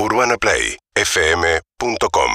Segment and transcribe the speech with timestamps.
[0.00, 2.30] UrbanaPlayFM.com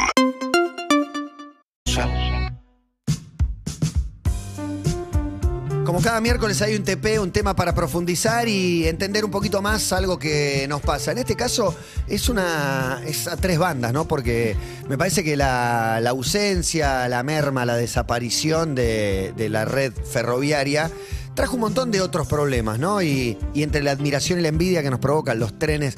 [5.85, 9.93] Como cada miércoles hay un TP, un tema para profundizar y entender un poquito más
[9.93, 11.13] algo que nos pasa.
[11.13, 11.73] En este caso
[12.09, 14.09] es una es a tres bandas, ¿no?
[14.09, 14.57] Porque
[14.89, 20.91] me parece que la, ausencia, la merma, la desaparición de, la red ferroviaria
[21.33, 23.01] trajo un montón de otros problemas, ¿no?
[23.01, 25.95] Y entre la admiración y la envidia que nos provocan los trenes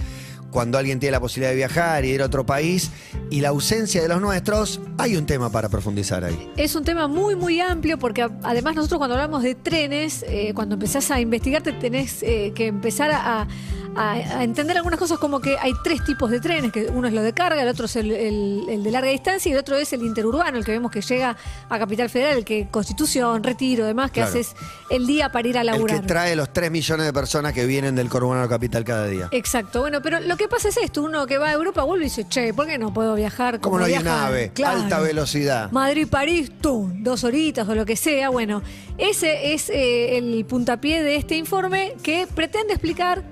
[0.55, 2.89] cuando alguien tiene la posibilidad de viajar y ir a otro país
[3.29, 6.49] y la ausencia de los nuestros, hay un tema para profundizar ahí.
[6.55, 10.75] Es un tema muy, muy amplio porque además nosotros cuando hablamos de trenes, eh, cuando
[10.75, 13.49] empezás a investigar te tenés eh, que empezar a,
[13.95, 17.13] a- a entender algunas cosas como que hay tres tipos de trenes, que uno es
[17.13, 19.77] lo de carga, el otro es el, el- el de larga distancia y el otro
[19.77, 21.35] es el interurbano, el que vemos que llega
[21.69, 24.29] a Capital Federal, el que Constitución, Retiro, demás, que Claro.
[24.31, 24.55] haces
[24.89, 26.01] el día para ir a El laburar.
[26.01, 29.27] que trae los 3 millones de personas que vienen del conurbano capital cada día.
[29.31, 32.09] Exacto, bueno, pero lo que pasa es esto, uno que va a Europa vuelve y
[32.09, 33.59] dice, che, ¿por qué no puedo viajar?
[33.59, 34.81] Como no hay nave, Claro.
[34.81, 35.71] alta velocidad.
[35.71, 38.29] Madrid-París, tú, dos horitas o lo que sea.
[38.29, 38.61] Bueno,
[38.97, 43.23] ese es eh, el puntapié de este informe que pretende explicar,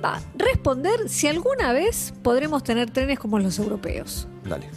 [0.00, 4.26] va, responder si alguna vez podremos tener trenes como los europeos.
[4.44, 4.68] Dale.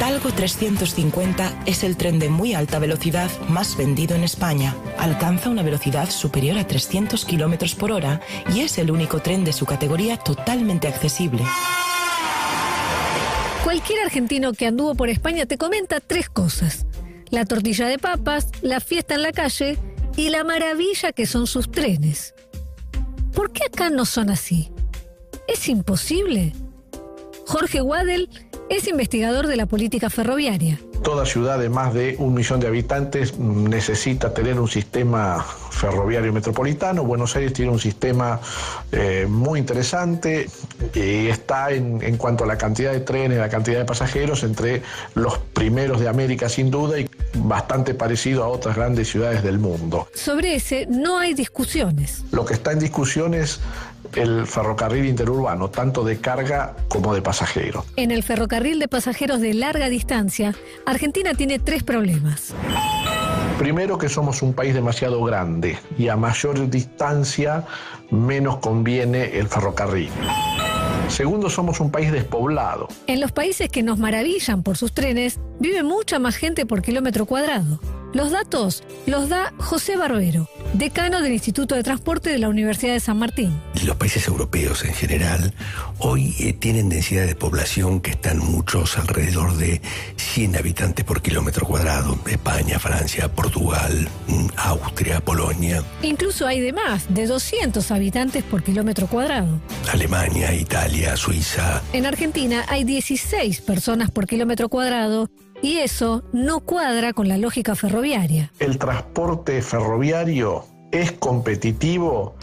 [0.00, 4.74] Talgo 350 es el tren de muy alta velocidad más vendido en España.
[4.98, 8.22] Alcanza una velocidad superior a 300 kilómetros por hora
[8.54, 11.42] y es el único tren de su categoría totalmente accesible.
[13.62, 16.86] Cualquier argentino que anduvo por España te comenta tres cosas.
[17.28, 19.78] La tortilla de papas, la fiesta en la calle
[20.16, 22.34] y la maravilla que son sus trenes.
[23.34, 24.70] ¿Por qué acá no son así?
[25.46, 26.52] ¿Es imposible?
[27.46, 28.28] Jorge Wadel
[28.68, 30.78] es investigador de la política ferroviaria.
[31.02, 37.04] Toda ciudad de más de un millón de habitantes necesita tener un sistema ferroviario metropolitano.
[37.04, 38.38] Buenos Aires tiene un sistema
[38.92, 40.48] eh, muy interesante
[40.94, 44.82] y está en, en cuanto a la cantidad de trenes, la cantidad de pasajeros, entre
[45.14, 47.09] los primeros de América sin duda y
[47.42, 50.08] bastante parecido a otras grandes ciudades del mundo.
[50.14, 52.24] Sobre ese no hay discusiones.
[52.32, 53.60] Lo que está en discusión es
[54.14, 57.84] el ferrocarril interurbano, tanto de carga como de pasajeros.
[57.96, 60.54] En el ferrocarril de pasajeros de larga distancia,
[60.86, 62.54] Argentina tiene tres problemas.
[63.58, 67.66] Primero que somos un país demasiado grande y a mayor distancia
[68.10, 70.10] menos conviene el ferrocarril.
[71.10, 72.88] Segundo, somos un país despoblado.
[73.06, 77.26] En los países que nos maravillan por sus trenes, vive mucha más gente por kilómetro
[77.26, 77.80] cuadrado.
[78.12, 82.98] Los datos los da José Barbero, decano del Instituto de Transporte de la Universidad de
[82.98, 83.56] San Martín.
[83.84, 85.54] Los países europeos en general
[85.98, 89.80] hoy eh, tienen densidad de población que están muchos alrededor de
[90.16, 92.18] 100 habitantes por kilómetro cuadrado.
[92.26, 99.06] España, Francia, Portugal, mm, Austria, Polonia, Incluso hay de más, de 200 habitantes por kilómetro
[99.06, 99.60] cuadrado.
[99.92, 101.80] Alemania, Italia, Suiza.
[101.92, 105.30] En Argentina hay 16 personas por kilómetro cuadrado
[105.62, 108.52] y eso no cuadra con la lógica ferroviaria.
[108.58, 112.34] El transporte ferroviario es competitivo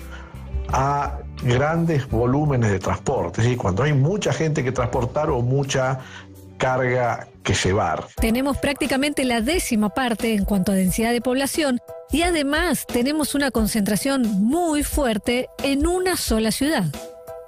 [0.69, 3.41] a grandes volúmenes de transporte.
[3.41, 5.99] Es decir, cuando hay mucha gente que transportar o mucha
[6.57, 8.07] carga que llevar.
[8.19, 11.79] Tenemos prácticamente la décima parte en cuanto a densidad de población
[12.11, 16.85] y además tenemos una concentración muy fuerte en una sola ciudad.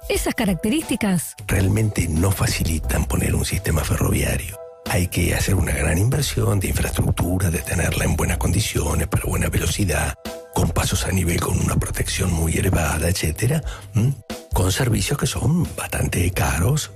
[0.08, 4.69] Esas características realmente no facilitan poner un sistema ferroviario.
[4.92, 9.48] Hay que hacer una gran inversión de infraestructura, de tenerla en buenas condiciones, para buena
[9.48, 10.14] velocidad,
[10.52, 13.62] con pasos a nivel, con una protección muy elevada, etcétera,
[13.94, 14.12] ¿m?
[14.52, 16.90] con servicios que son bastante caros.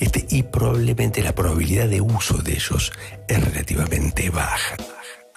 [0.00, 2.90] Este, y probablemente la probabilidad de uso de ellos
[3.28, 4.74] es relativamente baja.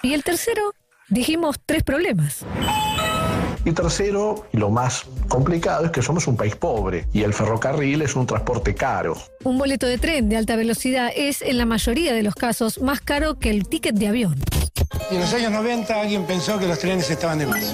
[0.02, 0.74] y el tercero,
[1.08, 2.44] dijimos tres problemas.
[3.64, 8.02] Y tercero, y lo más complicado, es que somos un país pobre y el ferrocarril
[8.02, 9.16] es un transporte caro.
[9.42, 13.00] Un boleto de tren de alta velocidad es en la mayoría de los casos más
[13.00, 14.36] caro que el ticket de avión.
[15.10, 17.72] Y en los años 90 alguien pensó que los trenes estaban de más.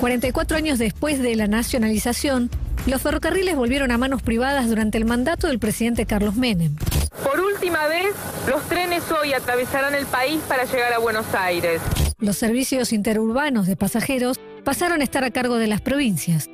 [0.00, 2.50] 44 años después de la nacionalización,
[2.86, 6.76] los ferrocarriles volvieron a manos privadas durante el mandato del presidente Carlos Menem.
[7.22, 8.14] Por última vez,
[8.48, 11.82] los trenes hoy atravesarán el país para llegar a Buenos Aires.
[12.18, 16.48] Los servicios interurbanos de pasajeros pasaron a estar a cargo de las provincias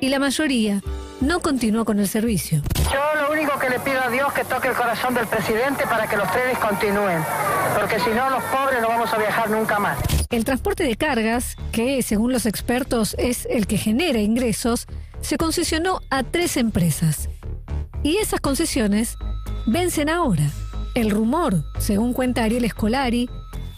[0.00, 0.82] y la mayoría
[1.20, 2.62] no continuó con el servicio.
[2.92, 6.08] Yo lo único que le pido a Dios que toque el corazón del presidente para
[6.08, 7.22] que los trenes continúen,
[7.78, 9.98] porque si no los pobres no vamos a viajar nunca más.
[10.30, 14.86] El transporte de cargas, que según los expertos es el que genera ingresos,
[15.20, 17.28] se concesionó a tres empresas.
[18.02, 19.16] Y esas concesiones
[19.66, 20.44] vencen ahora.
[20.94, 23.28] El rumor, según cuenta Ariel Escolari,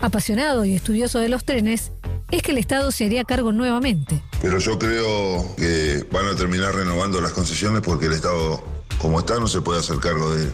[0.00, 1.92] apasionado y estudioso de los trenes,
[2.30, 4.22] es que el Estado se haría cargo nuevamente.
[4.40, 8.62] Pero yo creo que van a terminar renovando las concesiones porque el Estado
[8.98, 10.50] como está, no se puede hacer cargo de,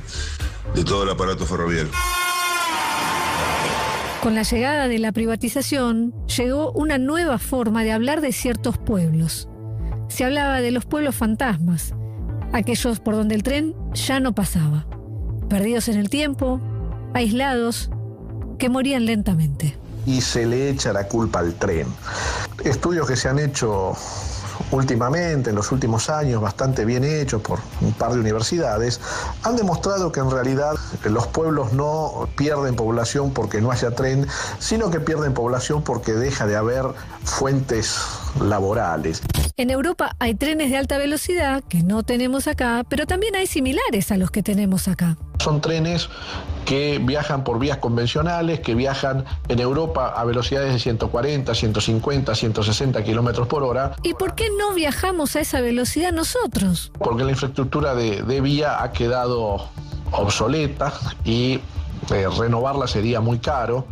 [0.74, 1.90] de todo el aparato ferroviario.
[4.22, 9.48] Con la llegada de la privatización, llegó una nueva forma de hablar de ciertos pueblos.
[10.08, 11.94] Se hablaba de los pueblos fantasmas,
[12.52, 14.86] aquellos por donde el tren ya no pasaba,
[15.48, 16.60] perdidos en el tiempo,
[17.12, 17.90] aislados,
[18.58, 19.76] que morían lentamente.
[20.06, 21.86] Y se le echa la culpa al tren.
[22.64, 23.96] Estudios que se han hecho
[24.70, 29.00] últimamente, en los últimos años, bastante bien hechos por un par de universidades,
[29.42, 30.74] han demostrado que en realidad
[31.04, 34.26] los pueblos no pierden población porque no haya tren,
[34.58, 36.84] sino que pierden población porque deja de haber
[37.24, 37.98] fuentes
[38.40, 39.22] laborales.
[39.56, 44.10] En Europa hay trenes de alta velocidad que no tenemos acá, pero también hay similares
[44.10, 45.16] a los que tenemos acá.
[45.38, 46.08] Son trenes
[46.64, 53.04] que viajan por vías convencionales, que viajan en Europa a velocidades de 140, 150, 160
[53.04, 53.96] kilómetros por hora.
[54.02, 56.92] ¿Y por qué no viajamos a esa velocidad nosotros?
[56.98, 59.68] Porque la infraestructura de, de vía ha quedado
[60.12, 60.92] obsoleta
[61.24, 61.60] y
[62.10, 63.86] eh, renovarla sería muy caro,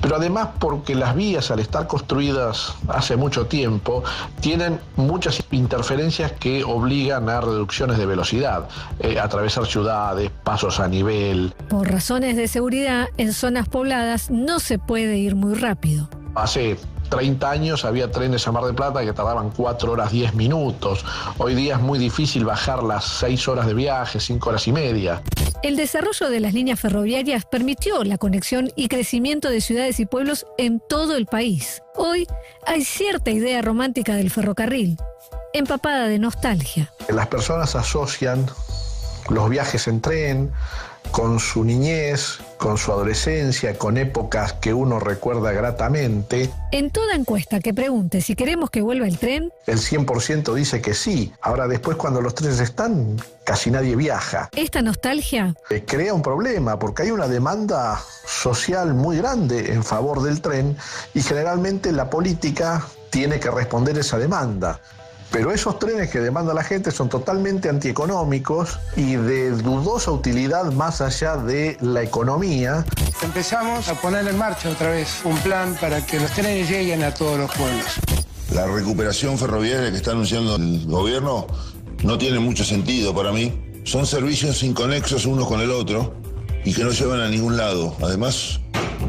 [0.00, 4.02] pero además porque las vías al estar construidas hace mucho tiempo
[4.40, 8.68] tienen muchas interferencias que obligan a reducciones de velocidad,
[9.00, 11.54] eh, atravesar ciudades, pasos a nivel.
[11.68, 16.08] Por razones de seguridad, en zonas pobladas no se puede ir muy rápido.
[16.34, 16.76] Hace
[17.14, 21.04] 30 años había trenes a Mar del Plata que tardaban 4 horas 10 minutos.
[21.38, 25.22] Hoy día es muy difícil bajar las 6 horas de viaje, 5 horas y media.
[25.62, 30.44] El desarrollo de las líneas ferroviarias permitió la conexión y crecimiento de ciudades y pueblos
[30.58, 31.82] en todo el país.
[31.94, 32.26] Hoy
[32.66, 34.98] hay cierta idea romántica del ferrocarril,
[35.52, 36.92] empapada de nostalgia.
[37.08, 38.44] Las personas asocian
[39.28, 40.52] los viajes en tren
[41.12, 46.48] con su niñez, con su adolescencia, con épocas que uno recuerda gratamente.
[46.72, 50.94] En toda encuesta que pregunte si queremos que vuelva el tren, El 100% dice que
[50.94, 51.30] sí.
[51.42, 54.48] Ahora después cuando los trenes están, casi nadie viaja.
[54.56, 60.22] esta nostalgia Eh, Crea un problema porque hay una demanda social muy grande en favor
[60.22, 60.74] del tren
[61.12, 64.80] y generalmente la política tiene que responder esa demanda.
[65.34, 71.00] Pero esos trenes que demanda la gente son totalmente antieconómicos y de dudosa utilidad más
[71.00, 72.84] allá de la economía.
[73.20, 77.12] Empezamos a poner en marcha otra vez un plan para que los trenes lleguen a
[77.12, 77.84] todos los pueblos.
[78.52, 81.48] La recuperación ferroviaria que está anunciando el gobierno
[82.04, 83.80] no tiene mucho sentido para mí.
[83.82, 86.14] Son servicios inconexos uno con el otro
[86.64, 87.96] y que no llevan a ningún lado.
[88.02, 88.60] Además,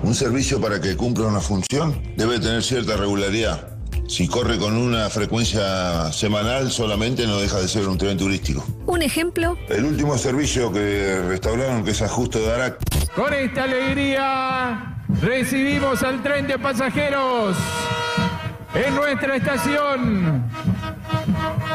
[0.01, 3.74] un servicio para que cumpla una función debe tener cierta regularidad.
[4.07, 8.65] Si corre con una frecuencia semanal solamente no deja de ser un tren turístico.
[8.85, 12.77] Un ejemplo, El último servicio que restauraron, que es a Justo de Arac,
[13.15, 17.57] Con esta alegría recibimos al tren de pasajeros
[18.75, 20.43] en nuestra estación,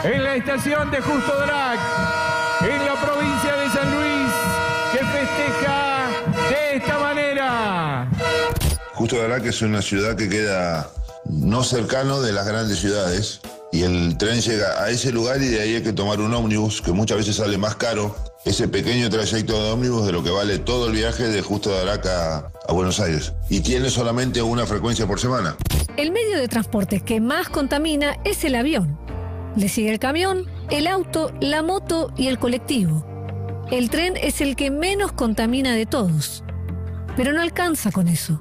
[0.05, 1.81] en la estación de Justo Drac,
[2.63, 4.33] en la provincia de San Luis,
[4.93, 6.09] que festeja
[6.51, 8.09] de esta manera.
[8.93, 10.91] Justo de Arac es una ciudad que queda
[11.25, 13.41] no cercano de las grandes ciudades
[13.73, 16.83] y el tren llega a ese lugar y de ahí hay que tomar un ómnibus
[16.83, 20.59] que muchas veces sale más caro ese pequeño trayecto de ómnibus de lo que vale
[20.59, 25.07] todo el viaje de Justo de Arac a, Buenos Aires y tiene solamente una frecuencia
[25.07, 25.57] por semana.
[25.97, 28.99] el medio de transporte que más contamina es el avión.
[29.57, 33.05] Le sigue el camión, el auto, la moto y el colectivo.
[33.71, 36.45] El tren es el que menos contamina de todos.
[37.17, 38.41] Pero no alcanza con eso.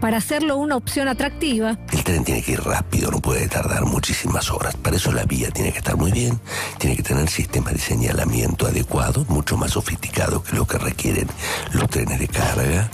[0.00, 1.78] Para hacerlo una opción atractiva,
[2.10, 4.74] tren tiene que ir rápido, no puede tardar muchísimas horas.
[4.74, 6.40] Para eso la vía tiene que estar muy bien,
[6.78, 11.28] tiene que tener sistema de señalamiento adecuado, mucho más sofisticado que lo que requieren
[11.72, 12.90] los trenes de carga.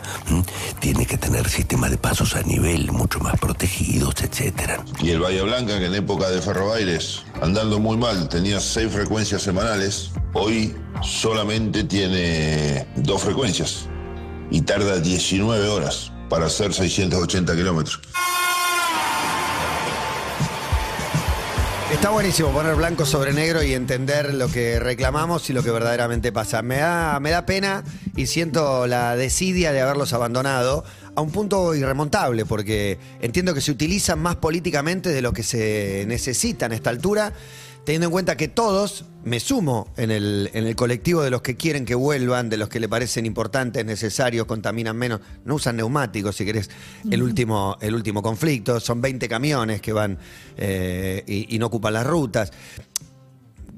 [0.80, 4.84] Tiene que tener sistemas de pasos a nivel mucho más protegidos, etcétera.
[5.00, 9.40] Y el Bahía Blanca, que en época de Ferrobaires, andando muy mal, tenía seis frecuencias
[9.40, 13.86] semanales, hoy solamente tiene dos frecuencias
[14.50, 18.00] y tarda 19 horas para hacer 680 kilómetros.
[21.96, 26.30] Está buenísimo poner blanco sobre negro y entender lo que reclamamos y lo que verdaderamente
[26.30, 26.60] pasa.
[26.60, 27.84] Me da, me da pena
[28.14, 30.84] y siento la desidia de haberlos abandonado
[31.14, 36.04] a un punto irremontable, porque entiendo que se utilizan más políticamente de lo que se
[36.06, 37.32] necesita en esta altura,
[37.86, 41.56] teniendo en cuenta que todos, me sumo en el, en el colectivo de los que
[41.56, 46.34] quieren que vuelvan, de los que le parecen importantes, necesarios, contaminan menos, no usan neumáticos,
[46.34, 46.68] si querés,
[47.08, 50.18] el último, el último conflicto, son 20 camiones que van
[50.56, 52.52] eh, y, y no ocupan las rutas.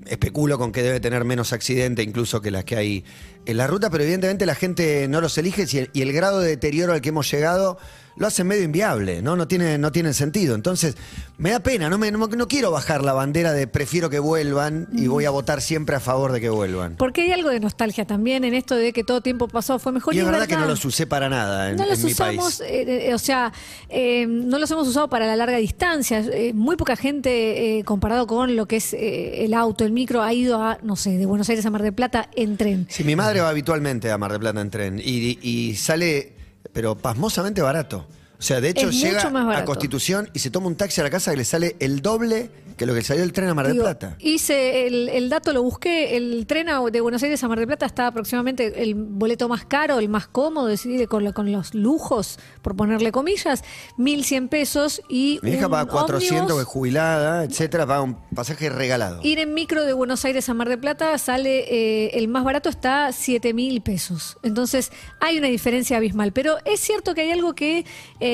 [0.07, 3.05] Especulo con que debe tener menos accidente incluso que las que hay
[3.49, 6.41] en la ruta, pero evidentemente la gente no los elige y el, y el grado
[6.41, 7.79] de deterioro al que hemos llegado
[8.17, 9.37] lo hacen medio inviable, ¿no?
[9.37, 10.57] No tiene, no tiene sentido.
[10.57, 10.97] Entonces,
[11.39, 14.89] me da pena, no, me, no, no quiero bajar la bandera de prefiero que vuelvan
[14.93, 16.97] y voy a votar siempre a favor de que vuelvan.
[16.97, 20.17] Porque hay algo de nostalgia también en esto de que todo tiempo pasado fue mejor.
[20.17, 22.59] Y es verdad, que no los usé para nada en, no los en mi usamos,
[22.59, 22.71] país.
[22.73, 23.53] eh, eh, o sea,
[23.89, 26.19] eh, no los hemos usado para la larga distancia.
[26.19, 30.23] Eh, muy poca gente, eh, comparado con lo que es eh, el auto, el micro,
[30.23, 32.87] ha ido a, no sé, de Buenos Aires a Mar del Plata en tren.
[32.91, 36.33] Sí, mi madre habitualmente a Mar del Plata en tren y sale,
[36.73, 38.07] pero pasmosamente barato.
[38.39, 39.21] O sea, de hecho Es llega
[39.59, 39.65] a.
[39.65, 42.87] Constitución y se toma un taxi a la casa que le sale el doble que
[42.87, 44.17] lo que salió el tren a Mar del Digo, Plata.
[44.21, 46.17] Hice el, el dato, lo busqué.
[46.17, 49.99] El tren de Buenos Aires a Mar del Plata está aproximadamente el boleto más caro,
[49.99, 53.65] el más cómodo, decir, con, lo- con los lujos, por ponerle comillas,
[53.99, 55.41] 1.100 pesos y.
[55.43, 59.21] Mi hija paga 400, que es jubilada, etcétera, paga un pasaje regalado.
[59.25, 61.65] Ir en micro de Buenos Aires a Mar del Plata sale,
[62.07, 64.37] eh, el más barato está 7 mil pesos.
[64.45, 66.33] Entonces hay una diferencia abismal.
[66.33, 67.85] Pero es cierto que hay algo que,
[68.21, 68.28] eh,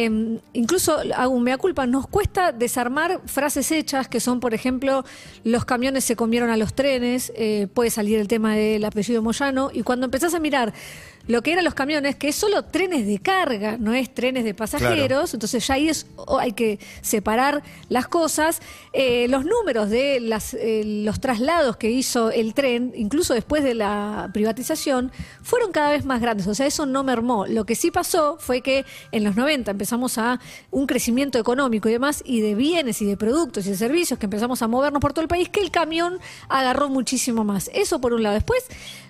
[0.52, 5.04] incluso hago un mea culpa, nos cuesta desarmar frases hechas que son, por ejemplo,
[5.44, 9.70] los camiones se comieron a los trenes, eh, puede salir el tema del apellido Moyano,
[9.72, 10.72] y cuando empezás a mirar
[11.26, 14.52] lo que eran los camiones, que es solo trenes de carga, no es trenes de
[14.52, 16.07] pasajeros, entonces ya ahí es,
[16.38, 18.61] hay que separar las cosas.
[18.93, 23.75] Eh, los números de las, eh, los traslados que hizo el tren, incluso después de
[23.75, 25.12] la privatización,
[25.43, 27.47] fueron cada vez más grandes, o sea, eso no mermó.
[27.47, 30.40] Lo que sí pasó fue que en los 90 empezamos a
[30.71, 34.26] un crecimiento económico y demás, y de bienes y de productos y de servicios que
[34.26, 37.71] empezamos a movernos por todo el país, que el camión agarró muchísimo más.
[37.73, 38.35] Eso por un lado.
[38.35, 38.64] Después,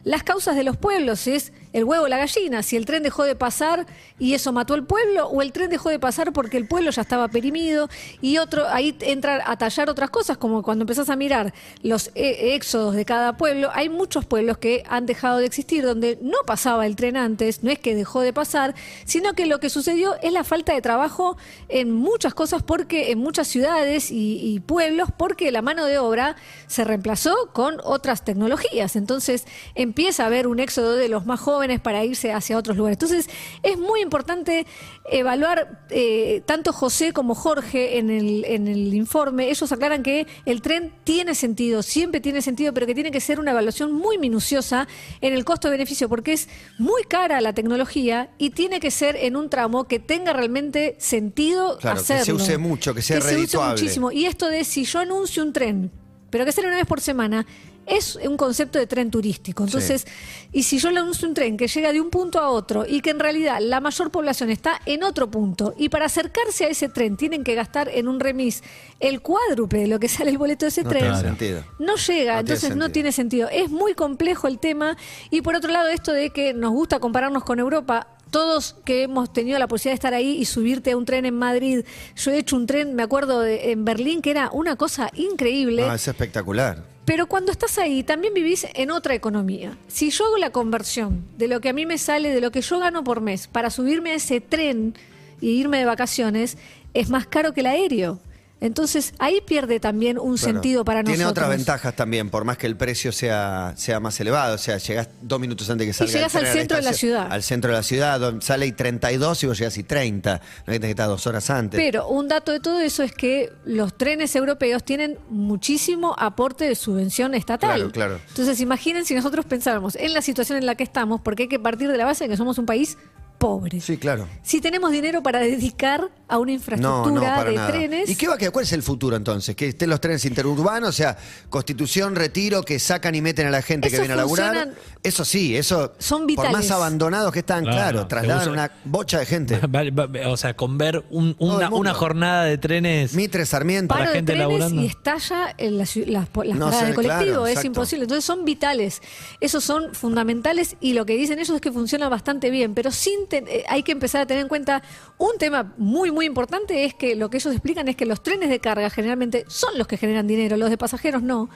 [0.05, 3.35] las causas de los pueblos es el huevo la gallina, si el tren dejó de
[3.35, 3.85] pasar
[4.17, 7.03] y eso mató al pueblo, o el tren dejó de pasar porque el pueblo ya
[7.03, 7.91] estaba perimido,
[8.23, 11.53] y otro, ahí entra a tallar otras cosas, como cuando empezás a mirar
[11.83, 16.17] los eh, éxodos de cada pueblo, hay muchos pueblos que han dejado de existir, donde
[16.23, 19.69] no pasaba el tren antes, no es que dejó de pasar, sino que lo que
[19.69, 21.37] sucedió es la falta de trabajo
[21.69, 26.37] en muchas cosas, porque en muchas ciudades y, y pueblos, porque la mano de obra
[26.69, 28.95] se reemplazó con otras tecnologías.
[28.95, 32.97] Entonces empieza a haber un éxodo de los más jóvenes para irse hacia otros lugares.
[32.97, 33.29] Entonces
[33.63, 34.67] es muy importante
[35.11, 40.63] evaluar, eh, tanto José como Jorge en el, en el informe, ellos aclaran que el
[40.63, 44.87] tren tiene sentido, siempre tiene sentido, pero que tiene que ser una evaluación muy minuciosa
[45.21, 49.51] en el costo-beneficio, porque es muy cara la tecnología y tiene que ser en un
[49.51, 52.43] tramo que tenga realmente sentido Claro, que se hacerlo.
[52.43, 53.73] use mucho, que sea se use redituable.
[53.81, 54.13] muchísimo.
[54.13, 55.91] Y esto de si yo anuncio un tren,
[56.31, 57.47] pero que sale una vez por semana,
[57.87, 59.65] es un concepto de tren turístico.
[59.65, 60.07] Entonces,
[60.53, 63.01] y si yo le anuncio un tren que llega de un punto a otro y
[63.01, 66.89] que en realidad la mayor población está en otro punto, y para acercarse a ese
[66.89, 68.63] tren tienen que gastar en un remis
[69.01, 71.65] el cuádruple de lo que sale el boleto de ese No tren, tiene sentido.
[71.79, 72.91] no llega, No tiene entonces no sentido.
[72.93, 73.49] tiene sentido.
[73.51, 74.97] Es muy complejo el tema
[75.31, 78.09] y por otro lado esto de que nos gusta compararnos con Europa.
[78.31, 81.37] Todos que hemos tenido la posibilidad de estar ahí y subirte a un tren en
[81.39, 81.85] Madrid,
[82.17, 85.83] yo he hecho un tren, me acuerdo, de- en Berlín, que era una cosa increíble.
[85.87, 86.83] No, es espectacular.
[87.05, 89.77] Pero cuando estás ahí, también vivís en otra economía.
[89.89, 92.63] Si yo hago la conversión de lo que a mí me sale, de lo que
[92.63, 94.95] yo gano por mes, para subirme a ese tren
[95.41, 96.57] y irme de vacaciones,
[96.95, 98.21] es más caro que el aéreo.
[98.61, 100.55] Entonces ahí pierde también un Claro.
[100.55, 101.45] sentido para Tiene nosotros.
[101.45, 104.55] otras ventajas también, por más que el precio sea, sea más elevado.
[104.55, 107.27] O sea, llegás dos minutos antes que salga el llegás al centro de la ciudad.
[107.31, 110.41] Al centro de la ciudad, donde sale y 32 y vos llegás y 30.
[110.67, 111.79] No hay que estar dos horas antes.
[111.79, 116.75] Pero un dato de todo eso es que los trenes europeos tienen muchísimo aporte de
[116.75, 117.75] subvención estatal.
[117.77, 118.21] Claro, claro.
[118.29, 121.59] Entonces imaginen si nosotros pensáramos en la situación en la que estamos, porque hay que
[121.59, 122.97] partir de la base de que somos un país
[123.39, 123.81] pobre.
[123.81, 124.27] Sí, claro.
[124.43, 127.69] Si tenemos dinero para dedicar a una No, infraestructura no, para de nada.
[127.71, 128.09] trenes.
[128.09, 128.53] ¿Y qué va a quedar?
[128.53, 129.55] ¿Cuál es el futuro entonces?
[129.55, 131.17] Que estén los trenes interurbanos, o sea,
[131.51, 134.73] constitución, retiro, que sacan y meten a la gente que viene a laburar.
[135.03, 135.93] Eso sí, eso.
[135.99, 136.53] Son Por vitales.
[136.53, 139.61] más abandonados que están, Claro, claro, trasladan una bocha de gente.
[140.27, 143.15] O sea, con ver un- una, una jornada de trenes.
[143.15, 143.89] Mitre, Sarmiento.
[143.89, 144.83] para paro de gente trenes laburando.
[144.83, 147.67] y estalla en las, las, las No sé, de colectivo, claro, es exacto.
[147.67, 148.05] imposible.
[148.05, 149.03] Entonces son vitales,
[149.41, 153.24] esos son fundamentales y lo que dicen ellos es que funciona bastante bien, pero sin
[153.31, 154.83] eh, hay que empezar a tener en cuenta
[155.19, 158.49] un tema muy muy importante es que lo que ellos explican es que los trenes
[158.51, 161.49] de carga generalmente son los que generan dinero, los de pasajeros no.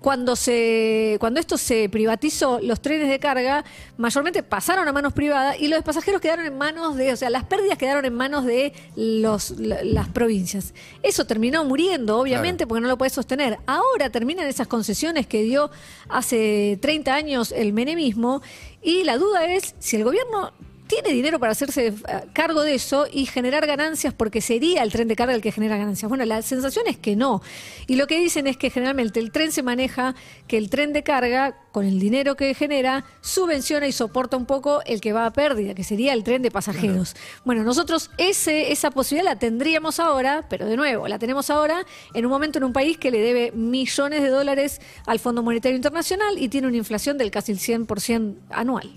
[0.00, 3.64] Cuando se cuando esto se privatizó, los trenes de carga
[3.96, 7.30] mayormente pasaron a manos privadas y los de pasajeros quedaron en manos de, o sea,
[7.30, 10.74] las pérdidas quedaron en manos de los las provincias.
[11.02, 13.58] Eso terminó muriendo, obviamente, porque no lo puede sostener.
[13.66, 15.70] Ahora terminan esas concesiones que dio
[16.08, 18.42] hace 30 años el menemismo
[18.82, 20.52] y la duda es si el gobierno
[20.86, 21.94] tiene dinero para hacerse eh,
[22.32, 25.76] cargo de eso y generar ganancias porque sería el tren de carga el que genera
[25.76, 26.08] ganancias.
[26.08, 27.42] Bueno, la sensación es que no.
[27.86, 30.14] Y lo que dicen es que generalmente el tren se maneja,
[30.46, 34.80] que el tren de carga, con el dinero que genera, subvenciona y soporta un poco
[34.86, 37.14] el que va a pérdida, que sería el tren de pasajeros.
[37.44, 42.24] Bueno, nosotros ese, esa posibilidad la tendríamos ahora, pero de nuevo, la tenemos ahora en
[42.24, 46.38] un momento en un país que le debe millones de dólares al Fondo Monetario Internacional
[46.38, 48.90] y tiene una inflación del casi el 100% anual.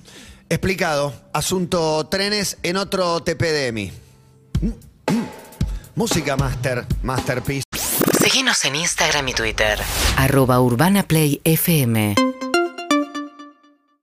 [0.50, 1.13] Explicado.
[1.32, 3.91] Asunto trenes en otro TPDMI.
[4.62, 4.72] Mm.
[5.96, 7.63] Música Master, Masterpiece.
[8.20, 9.79] Seguinos en Instagram y Twitter.
[10.18, 12.15] Arroba Urbana Play FM.